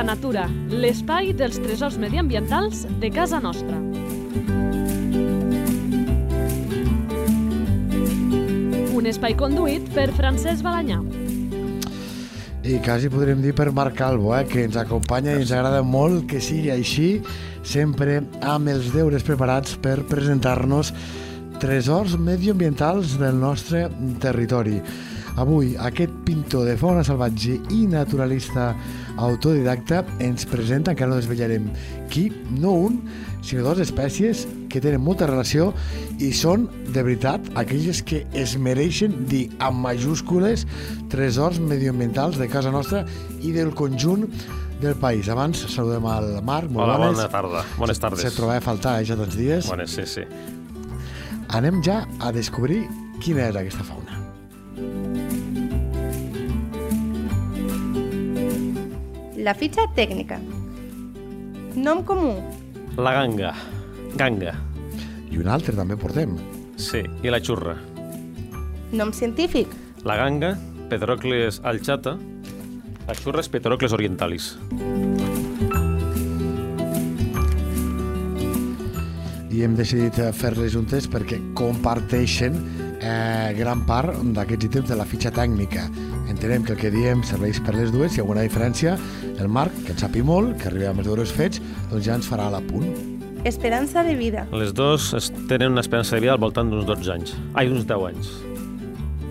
[0.00, 3.76] Fita Natura, l'espai dels tresors mediambientals de casa nostra.
[8.96, 11.02] Un espai conduït per Francesc Balanyà.
[12.64, 16.24] I quasi podríem dir per Marc Calvo, eh, que ens acompanya i ens agrada molt
[16.32, 17.20] que sigui així,
[17.60, 20.94] sempre amb els deures preparats per presentar-nos
[21.60, 23.90] tresors medioambientals del nostre
[24.24, 24.80] territori.
[25.36, 28.72] Avui, aquest pintor de fauna salvatge i naturalista
[29.20, 31.68] autodidacta ens presenta, encara no desvetllarem
[32.12, 33.00] qui, no un,
[33.44, 35.70] sinó dues espècies que tenen molta relació
[36.22, 40.66] i són, de veritat, aquelles que es mereixen dir amb majúscules
[41.12, 43.04] tresors medioambientals de casa nostra
[43.40, 44.28] i del conjunt
[44.80, 45.28] del país.
[45.28, 47.18] Abans saludem al Marc, molt Hola, bones.
[47.18, 47.64] bona tarda.
[47.78, 48.24] Bones tardes.
[48.24, 49.68] Se trobava a faltar, eh, ja tants dies.
[49.68, 50.24] Bones, sí, sí.
[51.50, 52.84] Anem ja a descobrir
[53.20, 54.09] quina és aquesta fauna.
[59.40, 60.36] La fitxa tècnica.
[61.72, 62.34] Nom comú.
[63.00, 63.54] La ganga.
[64.20, 64.52] Ganga.
[65.32, 66.34] I un altre també portem.
[66.76, 67.72] Sí, i la xurra.
[68.92, 69.72] Nom científic.
[70.04, 70.50] La ganga,
[70.90, 72.18] Pedrocles alchata.
[73.06, 74.50] La xurra és Pedrocles orientalis.
[79.48, 82.60] I hem decidit fer-les juntes perquè comparteixen
[83.00, 85.86] eh, gran part d'aquests ítems de la fitxa tècnica.
[86.30, 88.96] Entenem que el que diem serveix per les dues, si hi ha alguna diferència,
[89.38, 92.28] el Marc, que en sapi molt, que arriba amb els deures fets, doncs ja ens
[92.30, 92.86] farà l'apunt.
[93.44, 94.46] Esperança de vida.
[94.52, 97.34] Les dos es- tenen una esperança de vida al voltant d'uns 12 anys.
[97.54, 98.28] Ai, uns 10 anys.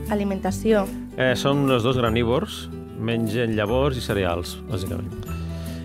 [0.10, 0.88] Alimentació.
[1.18, 2.68] Eh, són els dos granívors,
[3.00, 5.12] mengen llavors i cereals, bàsicament.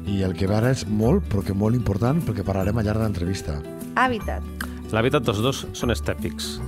[0.08, 3.04] I el que ara és molt, però que molt important, perquè parlarem al llarg de
[3.04, 3.58] l'entrevista.
[3.96, 4.42] Hàbitat.
[4.92, 6.58] L'hàbitat dels dos són estèpics.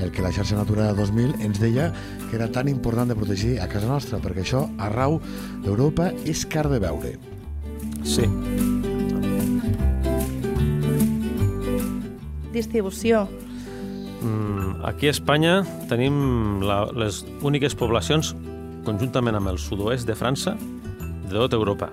[0.00, 1.90] El que la xarxa Natura 2000 ens deia
[2.30, 5.20] que era tan important de protegir a casa nostra, perquè això, arrau
[5.64, 7.14] d'Europa, és car de veure.
[8.02, 8.24] Sí.
[12.52, 13.28] Distribució.
[14.20, 18.34] Mm, aquí a Espanya tenim la, les úniques poblacions,
[18.84, 20.56] conjuntament amb el sud-oest de França,
[21.30, 21.90] de tota Europa.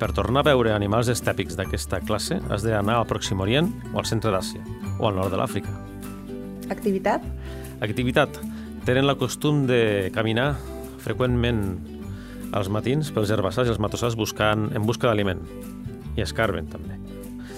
[0.00, 4.08] Per tornar a veure animals estèpics d'aquesta classe has d'anar al Pròxim Orient o al
[4.10, 4.64] centre d'Àsia
[4.98, 5.70] o al nord de l'Àfrica.
[6.70, 7.22] Activitat.
[7.84, 8.38] Activitat.
[8.84, 10.54] Tenen la costum de caminar
[11.04, 11.62] freqüentment
[12.54, 15.40] als matins pels herbassars i els matossars buscant, en busca d'aliment.
[16.16, 16.98] I escarben, també.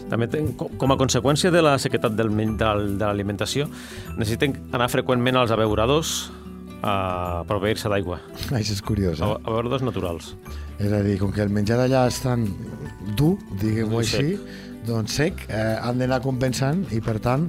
[0.09, 3.66] També ten, co- com a conseqüència de la sequetat del, del, de l'alimentació,
[4.16, 6.12] necessiten anar freqüentment als abeuradors
[6.87, 8.21] a proveir-se d'aigua,
[8.55, 9.41] Això és curiós, a- eh?
[9.43, 10.37] abeuradors naturals.
[10.78, 12.47] És a dir, com que el menjar d'allà és tan
[13.19, 14.37] dur, diguem-ho així,
[14.87, 17.49] doncs sec, eh, han d'anar compensant i, per tant,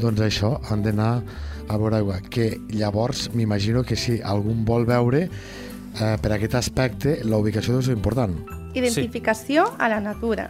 [0.00, 1.22] doncs això, han d'anar
[1.68, 2.20] a veure aigua.
[2.30, 7.82] Que llavors, m'imagino que si algun vol veure, eh, per aquest aspecte, la ubicació deu
[7.82, 8.34] ser important.
[8.74, 10.48] Identificació a la natura.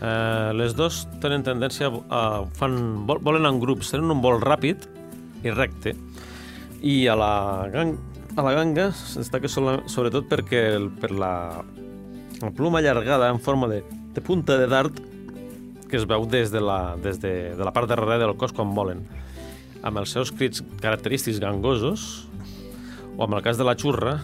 [0.00, 2.44] Eh, les dos tenen tendència a...
[2.56, 4.86] Fan, vol, volen en grups, tenen un vol ràpid
[5.44, 5.94] i recte.
[6.80, 7.32] I a la,
[7.72, 7.96] gang,
[8.36, 11.32] a la ganga es destaca sola- sobretot perquè el, per la,
[12.40, 13.82] la pluma allargada en forma de,
[14.14, 14.96] de punta de dart
[15.90, 18.54] que es veu des de la, des de, de la part de darrere del cos
[18.54, 19.02] quan volen.
[19.82, 22.28] Amb els seus crits característics gangosos,
[23.16, 24.20] o amb el cas de la xurra,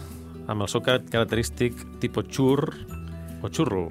[0.47, 2.71] amb el seu car- característic tipus xur
[3.43, 3.89] o xurro.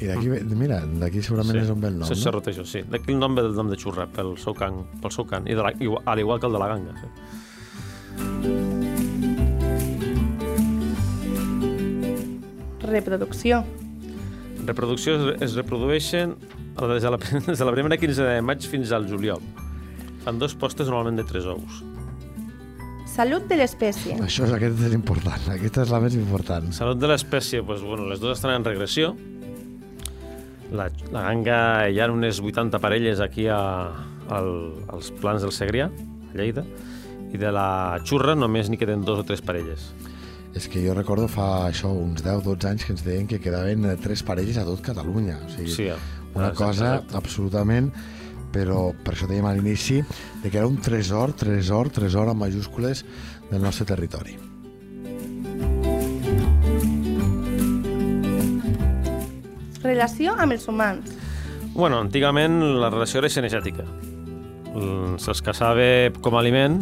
[0.00, 2.22] I d'aquí, mira, d'aquí segurament és on ve el nom, sí, no?
[2.22, 2.82] serrotejo, sí.
[2.90, 5.54] D'aquí el nom ve del nom de xurra, pel seu cant, pel seu cant, i
[5.54, 6.94] de la, igual, al igual que el de la ganga.
[7.02, 8.54] Sí.
[12.80, 13.64] Reproducció.
[14.66, 16.34] Reproducció es, es reprodueixen
[16.74, 19.42] des de, la, des de la primera quinzena de maig fins al juliol.
[20.24, 21.82] Fan dos postes normalment de tres ous.
[23.14, 24.16] Salut de l'espècie.
[24.24, 26.72] Això és, aquest és important, aquesta és la més important.
[26.74, 29.12] Salut de l'espècie, doncs, bueno, les dues estan en regressió.
[30.74, 31.58] La, la ganga
[31.92, 33.60] hi ha unes 80 parelles aquí a,
[34.34, 34.50] al,
[34.90, 36.64] als plans del Segrià, a Lleida,
[37.30, 39.92] i de la xurra només n'hi queden dos o tres parelles.
[40.54, 44.22] És que jo recordo fa això uns 10-12 anys que ens deien que quedaven tres
[44.26, 45.40] parelles a tot Catalunya.
[45.46, 45.88] O sigui, Sí,
[46.34, 47.16] una exacte, cosa exacte.
[47.16, 47.92] absolutament
[48.54, 49.96] però per això dèiem a l'inici
[50.42, 53.04] de que era un tresor, tresor, tresor amb majúscules
[53.50, 54.36] del nostre territori.
[59.84, 61.10] Relació amb els humans.
[61.74, 63.84] Bueno, antigament la relació era cinegètica.
[65.20, 65.84] Se'ls caçava
[66.24, 66.78] com a aliment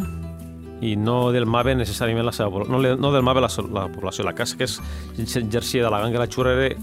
[0.83, 4.25] i no delmava necessàriament la seva població, no, no delmava la, la població.
[4.27, 4.79] La caça que es-
[5.25, 6.75] s'exercia de la ganga i la xurra era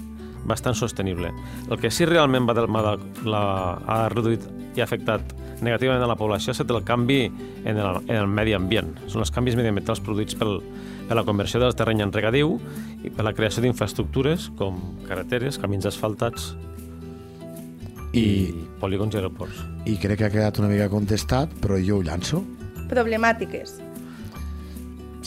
[0.50, 1.30] bastant sostenible.
[1.70, 3.42] El que sí realment va del, va del, la,
[3.86, 4.44] ha reduït
[4.76, 8.28] i ha afectat negativament a la població ha estat el canvi en el, en el
[8.30, 8.94] medi ambient.
[9.12, 10.60] Són els canvis mediambientals produïts pel,
[11.08, 12.54] per la conversió del terreny en regadiu
[13.04, 16.52] i per la creació d'infraestructures com carreteres, camins asfaltats
[18.12, 19.60] i, I- polígons i aeroports.
[19.90, 22.42] I crec que ha quedat una mica contestat, però jo ho llanço.
[22.90, 23.76] Problemàtiques.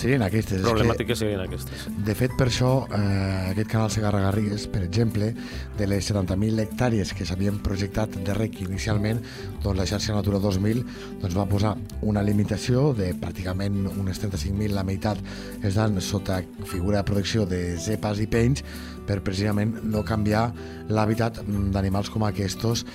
[0.03, 0.59] Serien aquestes.
[0.59, 1.87] és que- Problemàtiques serien aquestes.
[2.03, 5.33] De fet, per això, eh, aquest canal Segarra Garrigues, per exemple,
[5.77, 9.21] de les 70.000 hectàrees que s'havien projectat de rec inicialment,
[9.63, 10.83] doncs la xarxa Natura 2000
[11.21, 15.17] doncs va posar una limitació de pràcticament unes 35.000, la meitat
[15.63, 18.63] estan sota figura de protecció de zepas i penys,
[19.07, 20.53] per precisament no canviar
[20.89, 22.85] l'hàbitat d'animals com aquests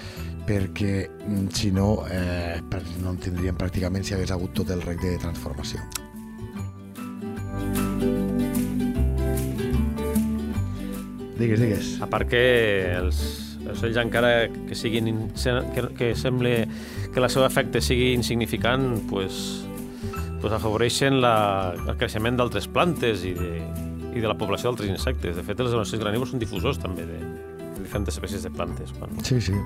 [0.46, 2.60] perquè mm, si no, eh,
[3.02, 5.80] no en tindríem pràcticament si hagués hagut tot el rec de transformació.
[11.38, 11.92] Digues, digues.
[12.02, 12.42] A part que
[12.98, 13.20] els
[13.68, 15.28] els ocells encara que siguin
[15.74, 16.54] que, que sembli
[17.12, 19.64] que el seu efecte sigui insignificant, pues,
[20.40, 23.52] pues afavoreixen la, el creixement d'altres plantes i de,
[24.14, 25.36] i de la població d'altres insectes.
[25.36, 28.94] De fet, els ocells granívors són difusors també de, de diferents espècies de plantes.
[28.98, 29.18] Quan...
[29.26, 29.56] Sí, sí.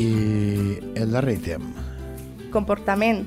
[0.00, 0.10] I
[1.00, 1.66] el darrer ítem.
[2.54, 3.24] Comportament.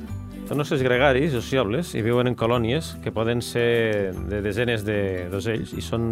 [0.53, 5.71] Són ocells gregaris, sociables, i viuen en colònies que poden ser de desenes de- d'ocells
[5.73, 6.03] i són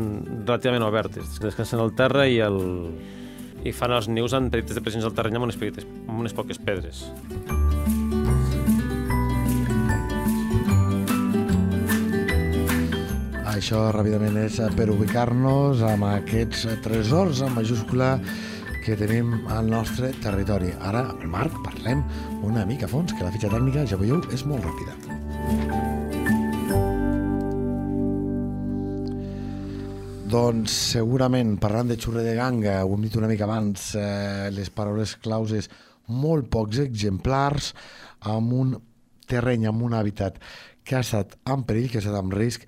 [0.48, 1.36] relativament obertes.
[1.44, 2.58] Descansen al terra i, el,
[3.62, 6.58] i fan els nius en petites depressions al terreny amb unes, petites, amb unes poques
[6.58, 7.04] pedres.
[13.52, 18.16] Això ràpidament és per ubicar-nos amb aquests tresors en majúscula
[18.82, 20.72] que tenim al nostre territori.
[20.82, 22.02] Ara, Marc, parlem
[22.42, 24.96] una mica a fons, que la fitxa tècnica, ja veieu, és molt ràpida.
[30.32, 34.72] Doncs segurament, parlant de xurre de ganga, ho hem dit una mica abans, eh, les
[34.74, 35.70] paraules clauses,
[36.08, 37.74] molt pocs exemplars,
[38.22, 38.78] amb un
[39.28, 40.40] terreny, amb un hàbitat
[40.84, 42.66] que ha estat en perill, que ha estat en risc,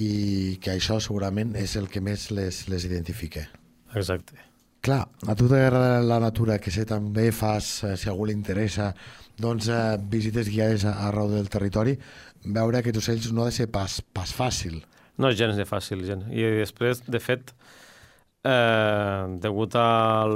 [0.00, 3.44] i que això segurament és el que més les, les identifica.
[3.94, 4.51] Exacte.
[4.82, 8.88] Clar, a tu t'agrada la natura, que sé, també fas, eh, si algú li interessa,
[9.38, 11.94] doncs eh, visites guiades arreu del territori,
[12.42, 14.80] veure aquests ocells no ha de ser pas, pas fàcil.
[15.22, 16.24] No és gens de fàcil, gent.
[16.34, 17.52] I després, de fet,
[18.42, 20.34] eh, degut al,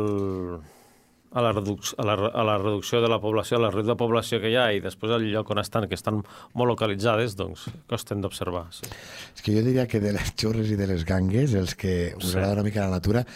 [1.32, 4.00] a, la reduc a, la, a la reducció de la població, a la reducció de
[4.04, 6.22] població que hi ha i després el lloc on estan, que estan
[6.54, 8.68] molt localitzades, doncs costen d'observar.
[8.78, 8.86] Sí.
[9.34, 12.30] És que jo diria que de les xurres i de les gangues, els que us
[12.30, 12.36] Sí.
[12.38, 13.26] agrada una mica la natura,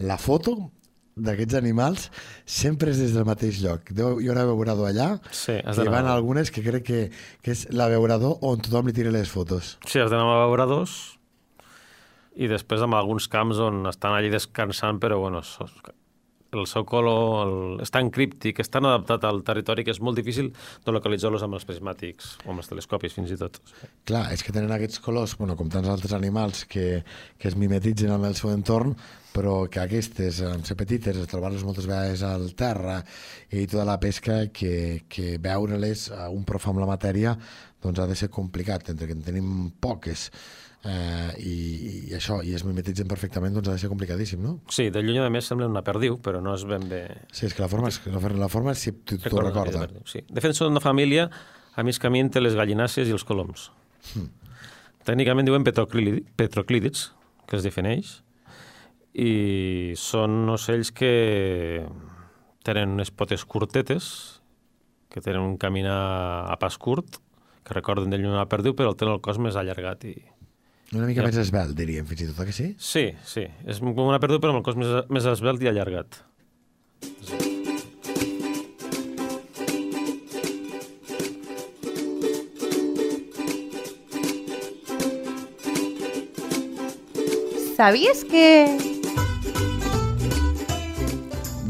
[0.00, 0.56] la foto
[1.20, 2.06] d'aquests animals
[2.48, 3.90] sempre és des del mateix lloc.
[3.92, 7.00] Deu, hi ha una abeurador allà, Sí, hi van algunes que crec que,
[7.44, 9.76] que és l'abeurador on tothom li tira les fotos.
[9.86, 10.98] sí, has d'anar a veure dos
[12.40, 15.42] i després amb alguns camps on estan allí descansant, però bueno,
[16.52, 17.54] el seu color el,
[17.84, 20.48] és tan críptic, és tan adaptat al territori que és molt difícil
[20.86, 23.60] de localitzar-los amb els prismàtics o amb els telescopis fins i tot.
[24.08, 27.02] Clar, és que tenen aquests colors, bueno, com tants altres animals que,
[27.38, 28.96] que es mimetitzen amb el seu entorn,
[29.34, 33.00] però que aquestes, en ser petites, trobar-les moltes vegades al terra
[33.54, 37.36] i tota la pesca, que, que veure-les a un prof amb la matèria
[37.80, 39.46] doncs ha de ser complicat, entre que en tenim
[39.80, 40.26] poques
[40.84, 41.54] eh, i,
[42.10, 44.58] i això, i es mimetitzen perfectament, doncs ha de ser complicadíssim, no?
[44.68, 47.00] Sí, de lluny a més semblen una perdiu, però no és ben bé...
[47.32, 49.86] Sí, és que la forma, és, la, la forma és si tu t'ho Recorda, recorda.
[49.86, 50.20] perdiu, Sí.
[50.28, 51.30] De fet, són una família
[51.78, 53.70] a mig camí entre les gallinàcies i els coloms.
[55.06, 57.06] Tècnicament diuen petroclídi- petroclídids,
[57.48, 58.18] que es defineix,
[59.14, 61.86] i són ocells que
[62.66, 64.06] tenen unes potes curtetes,
[65.10, 67.18] que tenen un caminar a pas curt,
[67.66, 70.14] que recorden de lluny una perdiu, però tenen el cos més allargat i,
[70.90, 71.26] Una mica Ja.
[71.28, 72.74] més esbelt, diríem, fins i tot, que sí?
[72.82, 73.44] Sí, sí.
[73.64, 76.18] És com una perdiu, però amb el cos més, més esbelt i allargat.
[87.76, 88.89] Sabies que...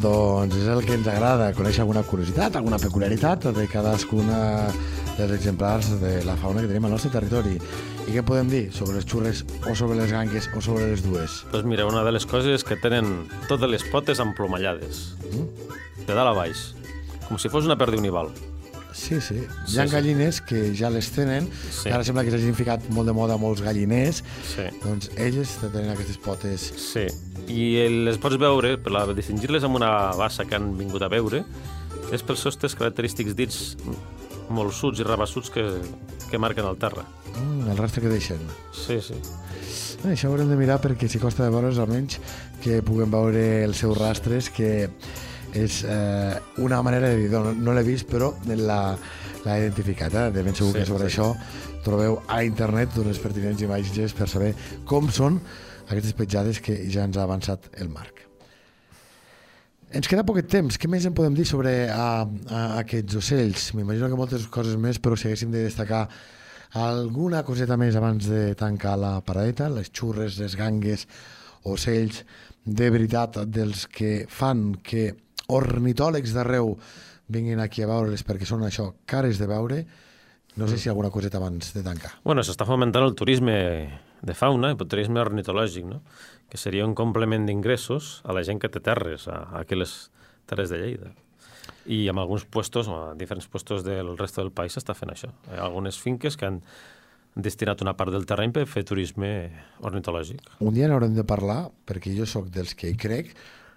[0.00, 4.38] Doncs és el que ens agrada, conèixer alguna curiositat, alguna peculiaritat de cadascuna
[5.18, 7.58] dels exemplars de la fauna que tenim al nostre territori.
[8.08, 11.42] I què podem dir sobre les xurres o sobre les gangues o sobre les dues?
[11.52, 16.30] Doncs mira, una de les coses és que tenen totes les potes emplomallades, de dalt
[16.30, 16.70] a baix,
[17.28, 18.32] com si fos una perdiu nival.
[18.92, 19.38] Sí, sí.
[19.66, 19.92] Sí, Hi ha sí.
[19.94, 21.88] gallines que ja les tenen, Sí.
[21.90, 24.66] ara sembla que s'hagin ficat molt de moda molts galliners, Sí.
[24.84, 26.72] doncs elles tenen aquestes potes...
[26.76, 27.06] Sí,
[27.48, 31.44] i les pots veure, per la, distingir-les amb una bassa que han vingut a veure,
[32.12, 33.76] és pels seus tres característics dits
[34.50, 35.62] molt suts i rabassuts que,
[36.30, 37.04] que marquen el terra.
[37.36, 38.38] Mm, el rastre que deixen.
[38.74, 39.14] Sí, sí.
[40.02, 42.18] Eh, Això ho haurem de mirar perquè si costa de veure's almenys
[42.64, 44.88] que puguem veure els seus rastres que
[45.54, 48.96] és eh, una manera de dir, no, no l'he vist però la-
[49.44, 50.30] l'ha identificat eh?
[50.30, 51.16] de ben segur Sí, que sobre sí.
[51.16, 51.30] això
[51.84, 54.54] trobeu a internet unes pertinents imatges per saber
[54.84, 55.40] com són
[55.88, 58.20] aquestes petjades que ja ens ha avançat el Marc.
[59.90, 60.76] Ens queda poquet temps.
[60.78, 63.64] Què més en podem dir sobre a, a aquests ocells?
[63.74, 66.04] M'imagino que moltes coses més, però si haguéssim de destacar
[66.78, 71.08] alguna coseta més abans de tancar la paradeta, les xurres, les gangues,
[71.66, 72.22] ocells
[72.62, 75.08] de veritat dels que fan que
[75.56, 76.76] ornitòlegs d'arreu
[77.30, 79.84] vinguin aquí a veure'ls perquè són això, cares de veure.
[80.58, 82.16] No sé si alguna coseta abans de tancar.
[82.24, 83.54] Bueno, s'està fomentant el turisme
[84.20, 86.00] de fauna, el turisme ornitològic, no?
[86.50, 90.10] que seria un complement d'ingressos a la gent que té terres, a, a aquí les
[90.50, 91.12] terres de Lleida.
[91.86, 95.30] I amb alguns puestos, o a diferents puestos del resto del país s'està fent això.
[95.48, 96.58] Hi ha algunes finques que han
[97.38, 99.30] destinat una part del terreny per fer turisme
[99.86, 100.42] ornitològic.
[100.66, 103.30] Un dia n'haurem de parlar, perquè jo sóc dels que hi crec,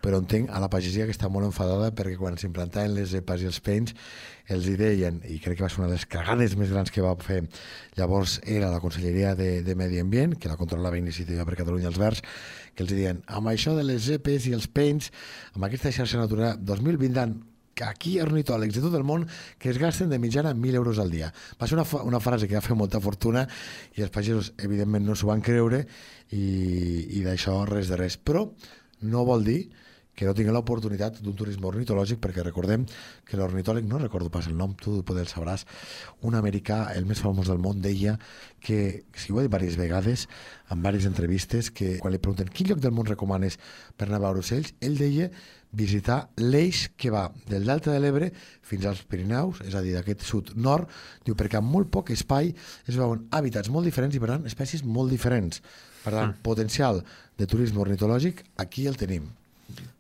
[0.04, 3.48] però entenc a la pagesia que està molt enfadada perquè quan s'implantaven les EPAs i
[3.48, 3.94] els penys
[4.52, 7.04] els hi deien, i crec que va ser una de les cagades més grans que
[7.06, 7.40] va fer
[7.96, 12.02] llavors era la Conselleria de, de Medi Ambient, que la controlava Iniciativa per Catalunya els
[12.02, 12.20] Verds,
[12.76, 15.14] que els deien, amb això de les EPs i els penys,
[15.56, 17.38] amb aquesta xarxa natural 2020 any,
[17.74, 19.24] que aquí hi ha ornitòlegs de tot el món
[19.58, 21.32] que es gasten de mitjana 1.000 euros al dia.
[21.58, 23.48] Va ser una, una frase que va fer molta fortuna
[23.98, 25.82] i els pagesos, evidentment, no s'ho van creure
[26.30, 26.44] i,
[27.18, 28.20] i d'això res de res.
[28.22, 28.46] Però
[29.10, 29.62] no vol dir
[30.16, 32.86] que no tingui l'oportunitat d'un turisme ornitològic, perquè recordem
[33.26, 35.66] que l'ornitòleg, no recordo pas el nom, tu poder el sabràs,
[36.22, 38.20] un americà, el més famós del món, deia
[38.62, 40.28] que, si ho ha dit diverses vegades,
[40.70, 43.60] en diverses entrevistes, que quan li pregunten quin lloc del món recomanes
[43.98, 45.32] per anar a veure ocells, ell deia
[45.74, 48.30] visitar l'eix que va del Delta de l'Ebre
[48.62, 50.90] fins als Pirineus, és a dir, d'aquest sud-nord,
[51.26, 54.86] diu, perquè amb molt poc espai es veuen hàbitats molt diferents i, per tant, espècies
[54.86, 55.64] molt diferents.
[56.04, 57.02] Per tant, potencial
[57.40, 59.32] de turisme ornitològic, aquí el tenim.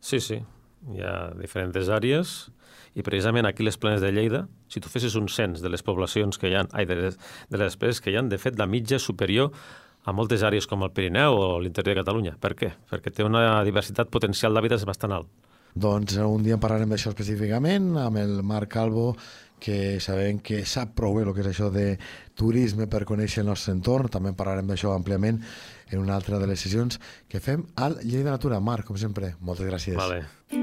[0.03, 0.41] Sí, sí,
[0.91, 2.33] hi ha diferents àrees
[2.93, 6.37] i precisament aquí les planes de Lleida, si tu fessis un cens de les poblacions
[6.37, 7.15] que hi ha, ai, de les,
[7.49, 9.53] de les espècies que hi ha, de fet, la mitja superior
[10.03, 12.35] a moltes àrees com el Pirineu o l'interior de Catalunya.
[12.43, 12.73] Per què?
[12.91, 15.31] Perquè té una diversitat potencial d'hàbitats bastant alt.
[15.73, 19.13] Doncs un dia en parlarem d'això específicament amb el Marc Calvo,
[19.63, 21.93] que sabem que sap prou bé el que és això de
[22.35, 24.11] turisme per conèixer el nostre entorn.
[24.11, 25.39] També parlarem d'això àmpliament
[25.93, 26.99] en una altra de les sessions
[27.31, 28.59] que fem al Lleida Natura.
[28.59, 29.99] Marc, com sempre, moltes gràcies.
[29.99, 30.62] Vale.